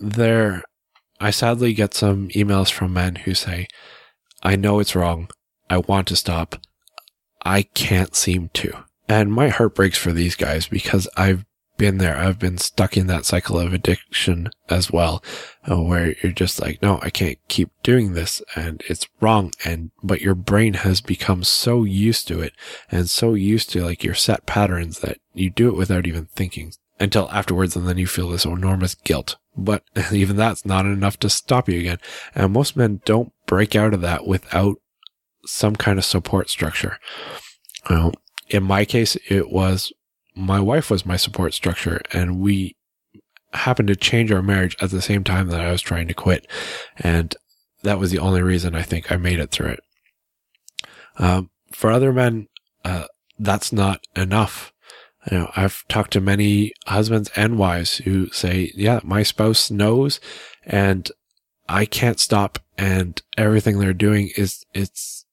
There 0.00 0.62
I 1.20 1.30
sadly 1.30 1.74
get 1.74 1.92
some 1.92 2.28
emails 2.28 2.72
from 2.72 2.94
men 2.94 3.16
who 3.16 3.34
say, 3.34 3.68
I 4.42 4.56
know 4.56 4.80
it's 4.80 4.96
wrong. 4.96 5.28
I 5.68 5.76
want 5.76 6.08
to 6.08 6.16
stop. 6.16 6.56
I 7.44 7.62
can't 7.62 8.16
seem 8.16 8.48
to. 8.54 8.84
And 9.06 9.32
my 9.32 9.48
heart 9.48 9.74
breaks 9.74 9.98
for 9.98 10.12
these 10.12 10.34
guys 10.34 10.66
because 10.66 11.06
I've 11.16 11.44
been 11.80 11.96
there. 11.96 12.18
I've 12.18 12.38
been 12.38 12.58
stuck 12.58 12.98
in 12.98 13.06
that 13.06 13.24
cycle 13.24 13.58
of 13.58 13.72
addiction 13.72 14.50
as 14.68 14.92
well, 14.92 15.24
uh, 15.68 15.80
where 15.80 16.14
you're 16.22 16.30
just 16.30 16.60
like, 16.60 16.82
no, 16.82 16.98
I 17.00 17.08
can't 17.08 17.38
keep 17.48 17.70
doing 17.82 18.12
this 18.12 18.42
and 18.54 18.82
it's 18.86 19.08
wrong. 19.18 19.52
And, 19.64 19.90
but 20.02 20.20
your 20.20 20.34
brain 20.34 20.74
has 20.74 21.00
become 21.00 21.42
so 21.42 21.84
used 21.84 22.28
to 22.28 22.42
it 22.42 22.52
and 22.90 23.08
so 23.08 23.32
used 23.32 23.70
to 23.70 23.82
like 23.82 24.04
your 24.04 24.14
set 24.14 24.44
patterns 24.44 24.98
that 24.98 25.20
you 25.32 25.48
do 25.48 25.68
it 25.68 25.76
without 25.76 26.06
even 26.06 26.26
thinking 26.26 26.74
until 27.00 27.30
afterwards. 27.30 27.74
And 27.74 27.88
then 27.88 27.96
you 27.96 28.06
feel 28.06 28.28
this 28.28 28.44
enormous 28.44 28.94
guilt. 28.94 29.36
But 29.56 29.82
even 30.12 30.36
that's 30.36 30.66
not 30.66 30.84
enough 30.84 31.18
to 31.20 31.30
stop 31.30 31.66
you 31.66 31.80
again. 31.80 31.98
And 32.34 32.52
most 32.52 32.76
men 32.76 33.00
don't 33.06 33.32
break 33.46 33.74
out 33.74 33.94
of 33.94 34.02
that 34.02 34.26
without 34.26 34.76
some 35.46 35.76
kind 35.76 35.98
of 35.98 36.04
support 36.04 36.50
structure. 36.50 36.98
Well, 37.88 38.12
in 38.50 38.64
my 38.64 38.84
case, 38.84 39.16
it 39.30 39.50
was 39.50 39.94
my 40.40 40.58
wife 40.58 40.90
was 40.90 41.06
my 41.06 41.16
support 41.16 41.54
structure 41.54 42.00
and 42.12 42.40
we 42.40 42.76
happened 43.52 43.88
to 43.88 43.96
change 43.96 44.32
our 44.32 44.42
marriage 44.42 44.76
at 44.80 44.90
the 44.90 45.02
same 45.02 45.24
time 45.24 45.48
that 45.48 45.60
I 45.60 45.70
was 45.70 45.82
trying 45.82 46.08
to 46.08 46.14
quit. 46.14 46.46
And 46.98 47.34
that 47.82 47.98
was 47.98 48.10
the 48.10 48.18
only 48.18 48.42
reason 48.42 48.74
I 48.74 48.82
think 48.82 49.10
I 49.10 49.16
made 49.16 49.38
it 49.38 49.50
through 49.50 49.72
it. 49.72 49.80
Um, 51.18 51.50
for 51.72 51.90
other 51.90 52.12
men, 52.12 52.48
uh, 52.84 53.04
that's 53.38 53.72
not 53.72 54.04
enough. 54.16 54.72
You 55.30 55.38
know, 55.38 55.50
I've 55.54 55.86
talked 55.88 56.12
to 56.12 56.20
many 56.20 56.72
husbands 56.86 57.30
and 57.36 57.58
wives 57.58 57.98
who 57.98 58.30
say, 58.30 58.72
yeah, 58.74 59.00
my 59.02 59.22
spouse 59.22 59.70
knows 59.70 60.20
and 60.64 61.10
I 61.68 61.84
can't 61.84 62.18
stop 62.18 62.58
and 62.78 63.20
everything 63.36 63.78
they're 63.78 63.92
doing 63.92 64.30
is, 64.36 64.64
it's, 64.72 65.26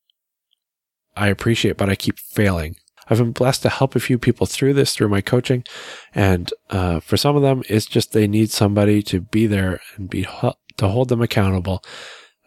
I 1.15 1.29
appreciate, 1.29 1.77
but 1.77 1.89
I 1.89 1.95
keep 1.95 2.19
failing. 2.19 2.75
I've 3.09 3.19
been 3.19 3.31
blessed 3.31 3.61
to 3.63 3.69
help 3.69 3.95
a 3.95 3.99
few 3.99 4.17
people 4.17 4.45
through 4.45 4.73
this 4.73 4.93
through 4.93 5.09
my 5.09 5.21
coaching. 5.21 5.63
And, 6.13 6.53
uh, 6.69 6.99
for 6.99 7.17
some 7.17 7.35
of 7.35 7.41
them, 7.41 7.63
it's 7.69 7.85
just 7.85 8.11
they 8.11 8.27
need 8.27 8.51
somebody 8.51 9.01
to 9.03 9.21
be 9.21 9.47
there 9.47 9.79
and 9.95 10.09
be, 10.09 10.23
to 10.23 10.87
hold 10.87 11.09
them 11.09 11.21
accountable. 11.21 11.83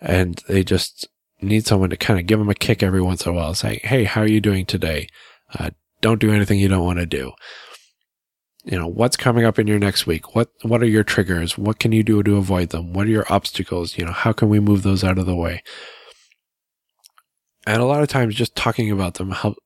And 0.00 0.42
they 0.48 0.64
just 0.64 1.08
need 1.42 1.66
someone 1.66 1.90
to 1.90 1.96
kind 1.96 2.18
of 2.18 2.26
give 2.26 2.38
them 2.38 2.50
a 2.50 2.54
kick 2.54 2.82
every 2.82 3.00
once 3.00 3.24
in 3.24 3.32
a 3.32 3.34
while, 3.34 3.54
saying, 3.54 3.80
Hey, 3.82 4.04
how 4.04 4.22
are 4.22 4.28
you 4.28 4.40
doing 4.40 4.66
today? 4.66 5.08
Uh, 5.58 5.70
don't 6.00 6.20
do 6.20 6.32
anything 6.32 6.58
you 6.58 6.68
don't 6.68 6.84
want 6.84 6.98
to 6.98 7.06
do. 7.06 7.32
You 8.64 8.78
know, 8.78 8.86
what's 8.86 9.16
coming 9.16 9.44
up 9.44 9.58
in 9.58 9.66
your 9.66 9.78
next 9.78 10.06
week? 10.06 10.34
What, 10.34 10.50
what 10.62 10.82
are 10.82 10.86
your 10.86 11.04
triggers? 11.04 11.56
What 11.56 11.78
can 11.78 11.92
you 11.92 12.02
do 12.02 12.22
to 12.22 12.36
avoid 12.36 12.70
them? 12.70 12.92
What 12.92 13.06
are 13.06 13.10
your 13.10 13.30
obstacles? 13.32 13.96
You 13.96 14.04
know, 14.04 14.12
how 14.12 14.32
can 14.32 14.48
we 14.48 14.60
move 14.60 14.82
those 14.82 15.02
out 15.02 15.18
of 15.18 15.26
the 15.26 15.34
way? 15.34 15.62
And 17.66 17.80
a 17.80 17.86
lot 17.86 18.02
of 18.02 18.08
times 18.08 18.34
just 18.34 18.56
talking 18.56 18.90
about 18.90 19.14
them 19.14 19.30
help, 19.30 19.56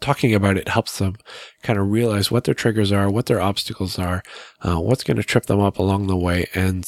talking 0.00 0.34
about 0.34 0.56
it 0.56 0.68
helps 0.68 0.98
them 0.98 1.16
kind 1.62 1.78
of 1.78 1.90
realize 1.90 2.30
what 2.30 2.44
their 2.44 2.54
triggers 2.54 2.92
are, 2.92 3.10
what 3.10 3.26
their 3.26 3.40
obstacles 3.40 3.98
are, 3.98 4.22
uh, 4.62 4.76
what's 4.76 5.04
going 5.04 5.16
to 5.16 5.22
trip 5.22 5.46
them 5.46 5.60
up 5.60 5.78
along 5.78 6.06
the 6.06 6.16
way. 6.16 6.46
And 6.54 6.84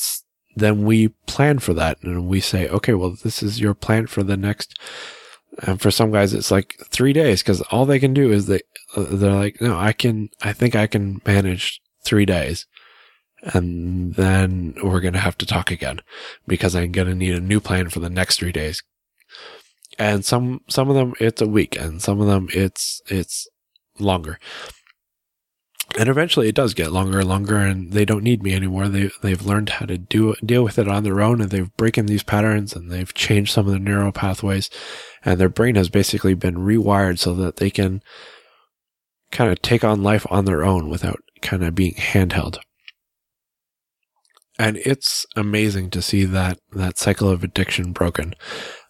then 0.55 0.85
we 0.85 1.09
plan 1.27 1.59
for 1.59 1.75
that 1.75 2.03
and 2.03 2.27
we 2.27 2.41
say, 2.41 2.69
okay, 2.69 2.95
well, 2.95 3.17
this 3.23 3.43
is 3.43 3.61
your 3.61 3.75
plan 3.75 4.07
for 4.07 4.23
the 4.23 4.37
next. 4.37 4.79
And 5.63 5.81
for 5.81 5.91
some 5.91 6.11
guys, 6.11 6.35
it's 6.35 6.51
like 6.51 6.77
three 6.91 7.13
days 7.13 7.43
because 7.43 7.63
all 7.63 7.87
they 7.87 7.99
can 7.99 8.13
do 8.13 8.33
is 8.33 8.47
they, 8.47 8.61
uh, 8.97 9.07
they're 9.11 9.33
like, 9.33 9.61
no, 9.61 9.77
I 9.77 9.93
can, 9.93 10.29
I 10.43 10.53
think 10.53 10.75
I 10.75 10.87
can 10.87 11.21
manage 11.25 11.81
three 12.03 12.27
days. 12.27 12.67
And 13.43 14.15
then 14.15 14.75
we're 14.83 15.01
going 15.01 15.15
to 15.15 15.21
have 15.21 15.39
to 15.39 15.47
talk 15.47 15.71
again 15.71 16.01
because 16.47 16.75
I'm 16.75 16.93
going 16.93 17.09
to 17.09 17.15
need 17.15 17.35
a 17.35 17.41
new 17.41 17.61
plan 17.61 17.91
for 17.91 18.01
the 18.01 18.11
next 18.11 18.39
three 18.39 18.53
days 18.53 18.83
and 19.99 20.25
some 20.25 20.61
some 20.69 20.88
of 20.88 20.95
them 20.95 21.15
it's 21.21 21.41
a 21.41 21.49
week 21.49 21.76
and 21.76 22.03
some 22.03 22.21
of 22.21 22.26
them 22.26 22.49
it's 22.53 23.00
it's 23.07 23.49
longer. 23.99 24.38
And 25.99 26.09
eventually 26.09 26.49
it 26.49 26.55
does 26.55 26.75
get 26.75 26.93
longer 26.93 27.21
and 27.21 27.29
longer 27.29 27.57
and 27.57 27.93
they 27.93 28.05
don't 28.05 28.25
need 28.25 28.43
me 28.43 28.55
anymore. 28.55 28.88
They 28.88 29.11
they've 29.23 29.45
learned 29.45 29.71
how 29.71 29.87
to 29.87 29.97
do 29.97 30.35
deal 30.45 30.62
with 30.62 30.79
it 30.79 30.88
on 30.88 31.05
their 31.05 31.21
own 31.21 31.41
and 31.41 31.50
they've 31.50 31.75
broken 31.76 32.07
these 32.07 32.23
patterns 32.23 32.75
and 32.75 32.91
they've 32.91 33.12
changed 33.15 33.53
some 33.53 33.67
of 33.67 33.73
the 33.73 33.79
neural 33.79 34.12
pathways. 34.12 34.69
And 35.25 35.41
their 35.41 35.49
brain 35.49 35.76
has 35.76 35.88
basically 35.88 36.35
been 36.35 36.57
rewired 36.57 37.19
so 37.19 37.35
that 37.37 37.57
they 37.57 37.71
can 37.71 38.03
kind 39.31 39.50
of 39.50 39.62
take 39.62 39.85
on 39.85 40.03
life 40.03 40.26
on 40.31 40.45
their 40.45 40.65
own 40.65 40.88
without 40.88 41.21
kind 41.41 41.65
of 41.65 41.75
being 41.75 41.95
handheld. 41.95 42.59
And 44.59 44.79
it's 44.79 45.26
amazing 45.37 45.91
to 45.91 46.03
see 46.03 46.25
that 46.25 46.59
that 46.73 46.99
cycle 46.99 47.29
of 47.29 47.45
addiction 47.45 47.93
broken 47.93 48.35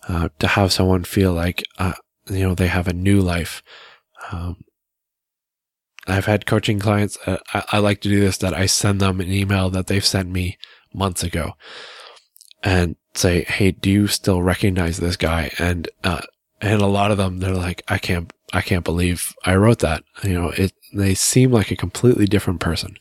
uh, 0.09 0.29
to 0.39 0.47
have 0.47 0.73
someone 0.73 1.05
feel 1.05 1.33
like, 1.33 1.65
uh, 1.79 1.95
you 2.29 2.47
know, 2.47 2.55
they 2.55 2.69
have 2.69 2.89
a 2.89 2.93
new 2.93 3.21
life. 3.21 3.63
Um, 4.31 4.65
I've 6.07 6.27
had 6.27 6.47
coaching 6.47 6.79
clients. 6.79 7.19
Uh, 7.27 7.39
I, 7.53 7.65
I, 7.73 7.79
like 7.79 8.01
to 8.03 8.09
do 8.09 8.21
this 8.21 8.39
that 8.39 8.55
I 8.55 8.67
send 8.67 9.01
them 9.01 9.21
an 9.21 9.33
email 9.33 9.71
that 9.71 9.89
they've 9.89 10.05
sent 10.05 10.31
me 10.31 10.59
months 10.95 11.23
ago 11.23 11.55
and 12.63 12.97
say, 13.15 13.45
Hey, 13.45 13.73
do 13.73 13.91
you 13.91 14.07
still 14.07 14.43
recognize 14.43 14.99
this 14.99 15.17
guy? 15.17 15.51
And, 15.59 15.89
uh, 16.05 16.23
and 16.61 16.81
a 16.81 16.87
lot 16.87 17.11
of 17.11 17.19
them, 17.19 17.39
they're 17.39 17.55
like, 17.55 17.83
I 17.89 17.99
can't, 17.99 18.33
I 18.53 18.61
can't 18.61 18.85
believe 18.85 19.35
I 19.45 19.57
wrote 19.57 19.81
that. 19.81 20.05
You 20.23 20.35
know, 20.35 20.51
it, 20.51 20.73
they 20.93 21.15
seem 21.15 21.51
like 21.51 21.71
a 21.71 21.77
completely 21.77 22.27
different 22.27 22.61
person. 22.61 22.97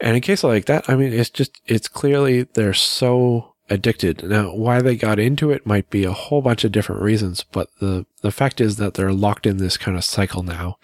And 0.00 0.16
in 0.16 0.22
case 0.22 0.42
like 0.42 0.64
that, 0.64 0.88
I 0.88 0.96
mean, 0.96 1.12
it's 1.12 1.28
just, 1.28 1.60
it's 1.66 1.88
clearly 1.88 2.44
they're 2.44 2.72
so 2.72 3.49
addicted. 3.70 4.24
Now, 4.24 4.52
why 4.52 4.82
they 4.82 4.96
got 4.96 5.20
into 5.20 5.50
it 5.50 5.64
might 5.64 5.88
be 5.88 6.04
a 6.04 6.12
whole 6.12 6.42
bunch 6.42 6.64
of 6.64 6.72
different 6.72 7.00
reasons, 7.00 7.44
but 7.44 7.68
the, 7.80 8.04
the 8.20 8.32
fact 8.32 8.60
is 8.60 8.76
that 8.76 8.94
they're 8.94 9.12
locked 9.12 9.46
in 9.46 9.56
this 9.56 9.76
kind 9.76 9.96
of 9.96 10.04
cycle 10.04 10.42
now 10.42 10.76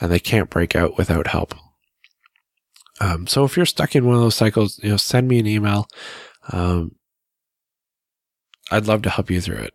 and 0.00 0.10
they 0.10 0.18
can't 0.18 0.50
break 0.50 0.74
out 0.74 0.96
without 0.96 1.28
help. 1.28 1.54
Um, 3.00 3.26
so 3.26 3.44
if 3.44 3.56
you're 3.56 3.66
stuck 3.66 3.94
in 3.94 4.06
one 4.06 4.16
of 4.16 4.22
those 4.22 4.34
cycles, 4.34 4.80
you 4.82 4.90
know, 4.90 4.96
send 4.96 5.28
me 5.28 5.38
an 5.38 5.46
email. 5.46 5.86
Um, 6.50 6.96
I'd 8.70 8.86
love 8.86 9.02
to 9.02 9.10
help 9.10 9.30
you 9.30 9.40
through 9.40 9.58
it 9.58 9.74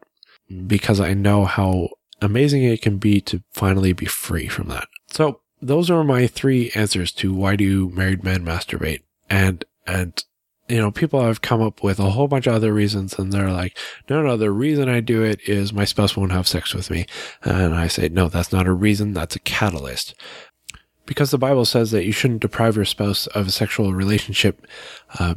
because 0.68 1.00
I 1.00 1.14
know 1.14 1.46
how 1.46 1.90
amazing 2.22 2.64
it 2.64 2.82
can 2.82 2.98
be 2.98 3.22
to 3.22 3.44
finally 3.52 3.94
be 3.94 4.06
free 4.06 4.48
from 4.48 4.70
that. 4.70 4.88
So 5.08 5.42
those 5.62 5.90
are 5.90 6.04
my 6.04 6.28
three 6.28 6.72
answers 6.76 7.12
to 7.14 7.34
why 7.34 7.56
do 7.56 7.90
married 7.90 8.24
men 8.24 8.44
masturbate? 8.44 9.02
And, 9.30 9.66
and 9.86 10.24
you 10.68 10.78
know, 10.78 10.92
people 10.92 11.22
have 11.22 11.42
come 11.42 11.62
up 11.62 11.84
with 11.84 12.00
a 12.00 12.10
whole 12.10 12.28
bunch 12.28 12.48
of 12.48 12.56
other 12.56 12.74
reasons 12.74 13.20
and 13.20 13.32
they're 13.32 13.52
like, 13.52 13.78
no, 14.10 14.24
no, 14.24 14.36
the 14.36 14.52
reason 14.52 14.90
I 14.90 15.00
do 15.00 15.24
it 15.24 15.40
is 15.48 15.72
my 15.72 15.86
spouse 15.86 16.18
won't 16.18 16.32
have 16.32 16.48
sex 16.48 16.74
with 16.74 16.90
me. 16.90 17.06
And 17.44 17.76
I 17.76 17.88
say, 17.88 18.10
no, 18.10 18.30
that's 18.30 18.52
not 18.52 18.68
a 18.68 18.74
reason. 18.74 19.14
That's 19.14 19.36
a 19.36 19.40
catalyst. 19.40 20.16
Because 21.06 21.30
the 21.30 21.38
Bible 21.38 21.66
says 21.66 21.92
that 21.92 22.06
you 22.06 22.12
shouldn't 22.12 22.42
deprive 22.42 22.76
your 22.76 22.86
spouse 22.86 23.28
of 23.28 23.48
a 23.48 23.52
sexual 23.52 23.94
relationship, 23.94 24.66
uh, 25.20 25.36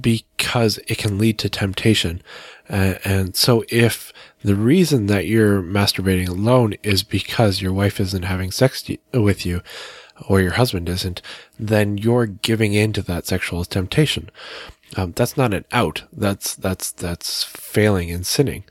because 0.00 0.78
it 0.86 0.98
can 0.98 1.18
lead 1.18 1.38
to 1.38 1.48
temptation. 1.48 2.22
Uh, 2.68 2.94
and 3.04 3.36
so 3.36 3.64
if 3.68 4.12
the 4.42 4.54
reason 4.54 5.06
that 5.06 5.26
you're 5.26 5.62
masturbating 5.62 6.28
alone 6.28 6.74
is 6.82 7.02
because 7.02 7.60
your 7.60 7.72
wife 7.72 8.00
isn't 8.00 8.22
having 8.22 8.50
sex 8.50 8.88
with 9.12 9.44
you, 9.44 9.60
or 10.28 10.40
your 10.40 10.52
husband 10.52 10.88
isn't, 10.88 11.22
then 11.58 11.98
you're 11.98 12.26
giving 12.26 12.74
in 12.74 12.92
to 12.94 13.02
that 13.02 13.26
sexual 13.26 13.64
temptation. 13.64 14.30
Um, 14.96 15.12
that's 15.12 15.36
not 15.36 15.54
an 15.54 15.64
out. 15.72 16.04
That's, 16.12 16.54
that's, 16.54 16.92
that's 16.92 17.44
failing 17.44 18.10
and 18.10 18.26
sinning. 18.26 18.64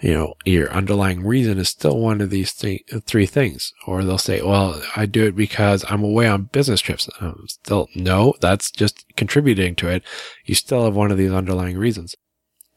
You 0.00 0.12
know, 0.12 0.34
your 0.44 0.70
underlying 0.70 1.24
reason 1.24 1.58
is 1.58 1.68
still 1.68 1.98
one 1.98 2.20
of 2.20 2.28
these 2.28 2.52
th- 2.52 2.84
three 3.06 3.26
things. 3.26 3.72
Or 3.86 4.04
they'll 4.04 4.18
say, 4.18 4.42
well, 4.42 4.82
I 4.96 5.06
do 5.06 5.26
it 5.26 5.36
because 5.36 5.84
I'm 5.88 6.02
away 6.02 6.26
on 6.26 6.50
business 6.52 6.80
trips. 6.80 7.08
Um, 7.20 7.44
still, 7.48 7.88
no, 7.94 8.34
that's 8.40 8.70
just 8.70 9.04
contributing 9.16 9.74
to 9.76 9.88
it. 9.88 10.02
You 10.44 10.54
still 10.54 10.84
have 10.84 10.96
one 10.96 11.10
of 11.10 11.16
these 11.16 11.32
underlying 11.32 11.78
reasons. 11.78 12.14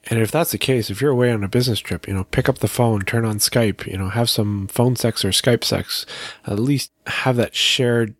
And 0.10 0.20
if 0.20 0.32
that's 0.32 0.52
the 0.52 0.58
case, 0.58 0.90
if 0.90 1.02
you're 1.02 1.12
away 1.12 1.32
on 1.32 1.44
a 1.44 1.50
business 1.50 1.80
trip, 1.80 2.08
you 2.08 2.14
know, 2.14 2.24
pick 2.24 2.48
up 2.48 2.60
the 2.60 2.68
phone, 2.68 3.02
turn 3.02 3.26
on 3.26 3.40
Skype, 3.40 3.86
you 3.86 3.98
know, 3.98 4.10
have 4.10 4.30
some 4.30 4.68
phone 4.68 4.96
sex 4.96 5.26
or 5.26 5.30
Skype 5.30 5.64
sex, 5.64 6.06
at 6.46 6.60
least 6.60 6.92
have 7.08 7.36
that 7.36 7.56
shared 7.56 8.16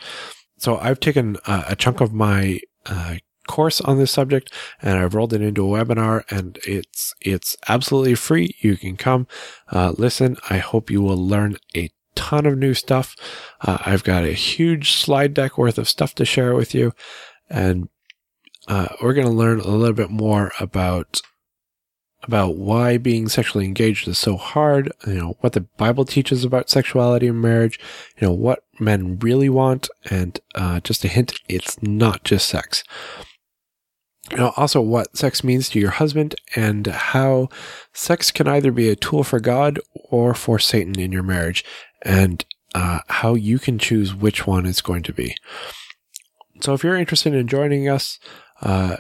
So 0.58 0.78
I've 0.78 1.00
taken 1.00 1.38
uh, 1.46 1.66
a 1.68 1.75
chunk 1.75 2.02
of 2.02 2.14
my 2.14 2.62
uh, 2.86 3.16
course 3.48 3.82
on 3.82 3.98
this 3.98 4.12
subject 4.12 4.52
and 4.82 4.98
I've 4.98 5.14
rolled 5.14 5.34
it 5.34 5.42
into 5.42 5.64
a 5.64 5.86
webinar 5.86 6.24
and 6.32 6.58
it's 6.66 7.14
it's 7.22 7.56
absolutely 7.68 8.16
free. 8.16 8.56
You 8.62 8.78
can 8.78 8.96
come 8.98 9.28
uh, 9.72 9.94
listen. 9.98 10.38
I 10.50 10.58
hope 10.58 10.90
you 10.90 11.02
will 11.02 11.18
learn 11.18 11.58
a 11.75 11.90
ton 12.16 12.46
of 12.46 12.58
new 12.58 12.74
stuff. 12.74 13.16
Uh, 13.62 13.78
I've 13.86 14.04
got 14.04 14.24
a 14.24 14.32
huge 14.32 14.94
slide 14.94 15.34
deck 15.34 15.58
worth 15.58 15.78
of 15.78 15.90
stuff 15.90 16.16
to 16.16 16.25
share 16.25 16.56
with 16.56 16.74
you 16.74 16.94
and 17.50 17.90
uh, 18.68 18.88
we're 19.02 19.14
going 19.14 19.28
to 19.28 19.34
learn 19.34 19.60
a 19.60 19.68
little 19.68 19.94
bit 19.94 20.10
more 20.10 20.52
about 20.60 21.22
about 22.25 22.55
why 22.55 22.98
being 22.98 23.29
sexually 23.29 23.65
engaged 23.65 24.08
is 24.08 24.17
so 24.17 24.36
hard, 24.36 24.91
you 25.05 25.13
know, 25.13 25.38
what 25.41 25.53
the 25.53 25.62
Bible 25.62 26.05
teaches 26.05 26.44
about 26.44 26.70
sexuality 26.70 27.27
and 27.27 27.41
marriage, 27.41 27.79
you 28.17 28.27
know, 28.27 28.34
what 28.34 28.63
men 28.79 29.17
really 29.20 29.50
want, 29.50 29.89
and 30.10 30.39
uh, 30.55 30.79
just 30.79 31.05
a 31.05 31.08
hint, 31.08 31.39
it's 31.48 31.82
not 31.82 32.24
just 32.24 32.48
sex. 32.48 32.84
You 34.32 34.38
know, 34.38 34.53
also 34.58 34.82
what 34.82 35.15
sex 35.15 35.44
means 35.44 35.70
to 35.70 35.79
your 35.79 35.91
husband 35.91 36.34
and 36.55 36.88
how 36.88 37.50
sex 37.94 38.32
can 38.32 38.48
either 38.48 38.72
be 38.72 38.89
a 38.89 38.96
tool 38.96 39.24
for 39.24 39.39
God 39.39 39.79
or 39.94 40.34
for 40.34 40.58
Satan 40.58 41.00
in 41.00 41.12
your 41.12 41.24
marriage, 41.24 41.63
and 42.01 42.44
uh, 42.74 43.00
how 43.08 43.36
you 43.36 43.60
can 43.60 43.77
choose 43.77 44.15
which 44.15 44.48
one 44.48 44.65
it's 44.65 44.82
going 44.82 45.03
to 45.03 45.13
be. 45.13 45.36
So 46.62 46.74
if 46.74 46.84
you're 46.84 46.96
interested 46.96 47.34
in 47.34 47.48
joining 47.48 47.88
us, 47.88 48.20
uh, 48.62 48.98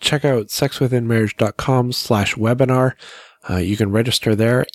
check 0.00 0.24
out 0.24 0.48
sexwithinmarriage.com 0.48 1.92
slash 1.92 2.34
webinar. 2.34 2.94
Uh, 3.48 3.56
you 3.56 3.76
can 3.76 3.90
register 3.90 4.34
there. 4.34 4.66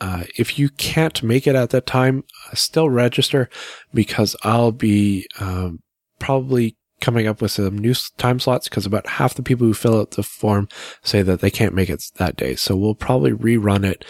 Uh, 0.00 0.24
if 0.36 0.58
you 0.58 0.68
can't 0.68 1.22
make 1.22 1.46
it 1.46 1.54
at 1.54 1.70
that 1.70 1.86
time, 1.86 2.24
uh, 2.50 2.54
still 2.54 2.90
register 2.90 3.48
because 3.94 4.34
I'll 4.42 4.72
be 4.72 5.26
um, 5.38 5.80
probably 6.18 6.76
coming 7.00 7.26
up 7.26 7.42
with 7.42 7.52
some 7.52 7.76
new 7.76 7.94
time 8.16 8.40
slots 8.40 8.68
because 8.68 8.86
about 8.86 9.06
half 9.06 9.34
the 9.34 9.42
people 9.42 9.66
who 9.66 9.74
fill 9.74 10.00
out 10.00 10.12
the 10.12 10.22
form 10.22 10.68
say 11.02 11.22
that 11.22 11.40
they 11.40 11.50
can't 11.50 11.74
make 11.74 11.90
it 11.90 12.02
that 12.16 12.36
day. 12.36 12.54
So 12.54 12.76
we'll 12.76 12.94
probably 12.94 13.32
rerun 13.32 13.84
it 13.84 14.04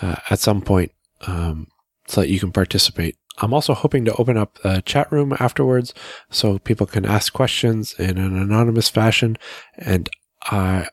uh, 0.00 0.16
at 0.30 0.38
some 0.38 0.62
point 0.62 0.92
um, 1.26 1.68
so 2.06 2.22
that 2.22 2.28
you 2.28 2.40
can 2.40 2.52
participate. 2.52 3.16
I'm 3.38 3.52
also 3.52 3.74
hoping 3.74 4.04
to 4.06 4.14
open 4.14 4.36
up 4.36 4.58
a 4.64 4.80
chat 4.80 5.10
room 5.12 5.34
afterwards 5.38 5.92
so 6.30 6.58
people 6.58 6.86
can 6.86 7.04
ask 7.04 7.32
questions 7.32 7.92
in 7.98 8.16
an 8.16 8.36
anonymous 8.38 8.88
fashion. 8.88 9.36
And 9.76 10.08
I, 10.50 10.88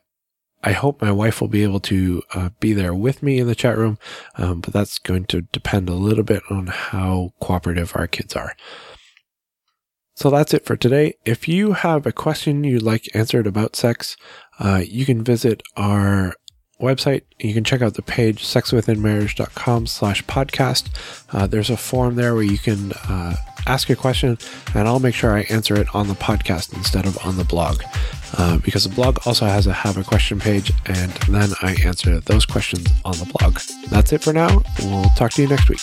I 0.62 0.72
hope 0.72 1.02
my 1.02 1.12
wife 1.12 1.40
will 1.40 1.48
be 1.48 1.62
able 1.62 1.80
to 1.80 2.22
uh, 2.34 2.48
be 2.60 2.72
there 2.72 2.94
with 2.94 3.22
me 3.22 3.38
in 3.38 3.46
the 3.46 3.54
chat 3.54 3.76
room, 3.76 3.98
um, 4.36 4.60
but 4.60 4.72
that's 4.72 4.98
going 4.98 5.26
to 5.26 5.42
depend 5.42 5.88
a 5.88 5.94
little 5.94 6.24
bit 6.24 6.42
on 6.50 6.68
how 6.68 7.32
cooperative 7.40 7.92
our 7.94 8.06
kids 8.06 8.34
are. 8.34 8.54
So 10.16 10.30
that's 10.30 10.54
it 10.54 10.64
for 10.64 10.76
today. 10.76 11.14
If 11.24 11.48
you 11.48 11.72
have 11.72 12.06
a 12.06 12.12
question 12.12 12.62
you'd 12.62 12.82
like 12.82 13.08
answered 13.14 13.46
about 13.46 13.74
sex, 13.74 14.16
uh, 14.60 14.82
you 14.86 15.04
can 15.04 15.24
visit 15.24 15.62
our 15.76 16.34
website. 16.80 17.22
You 17.38 17.54
can 17.54 17.64
check 17.64 17.82
out 17.82 17.94
the 17.94 18.02
page 18.02 18.44
sexwithinmarriage.com 18.44 19.86
slash 19.86 20.24
podcast. 20.24 20.88
Uh, 21.32 21.46
there's 21.46 21.70
a 21.70 21.76
form 21.76 22.16
there 22.16 22.34
where 22.34 22.42
you 22.42 22.58
can 22.58 22.92
uh, 23.08 23.36
ask 23.66 23.88
a 23.90 23.96
question 23.96 24.38
and 24.74 24.88
I'll 24.88 25.00
make 25.00 25.14
sure 25.14 25.36
I 25.36 25.42
answer 25.42 25.74
it 25.76 25.94
on 25.94 26.08
the 26.08 26.14
podcast 26.14 26.74
instead 26.74 27.06
of 27.06 27.18
on 27.24 27.36
the 27.36 27.44
blog. 27.44 27.82
Uh, 28.36 28.58
because 28.58 28.84
the 28.84 28.94
blog 28.94 29.18
also 29.26 29.46
has 29.46 29.66
a 29.66 29.72
have 29.72 29.96
a 29.96 30.02
question 30.02 30.40
page 30.40 30.72
and 30.86 31.12
then 31.28 31.50
I 31.62 31.76
answer 31.84 32.18
those 32.20 32.44
questions 32.44 32.88
on 33.04 33.16
the 33.18 33.26
blog. 33.26 33.60
That's 33.90 34.12
it 34.12 34.22
for 34.22 34.32
now. 34.32 34.62
We'll 34.80 35.04
talk 35.16 35.32
to 35.32 35.42
you 35.42 35.48
next 35.48 35.68
week. 35.68 35.80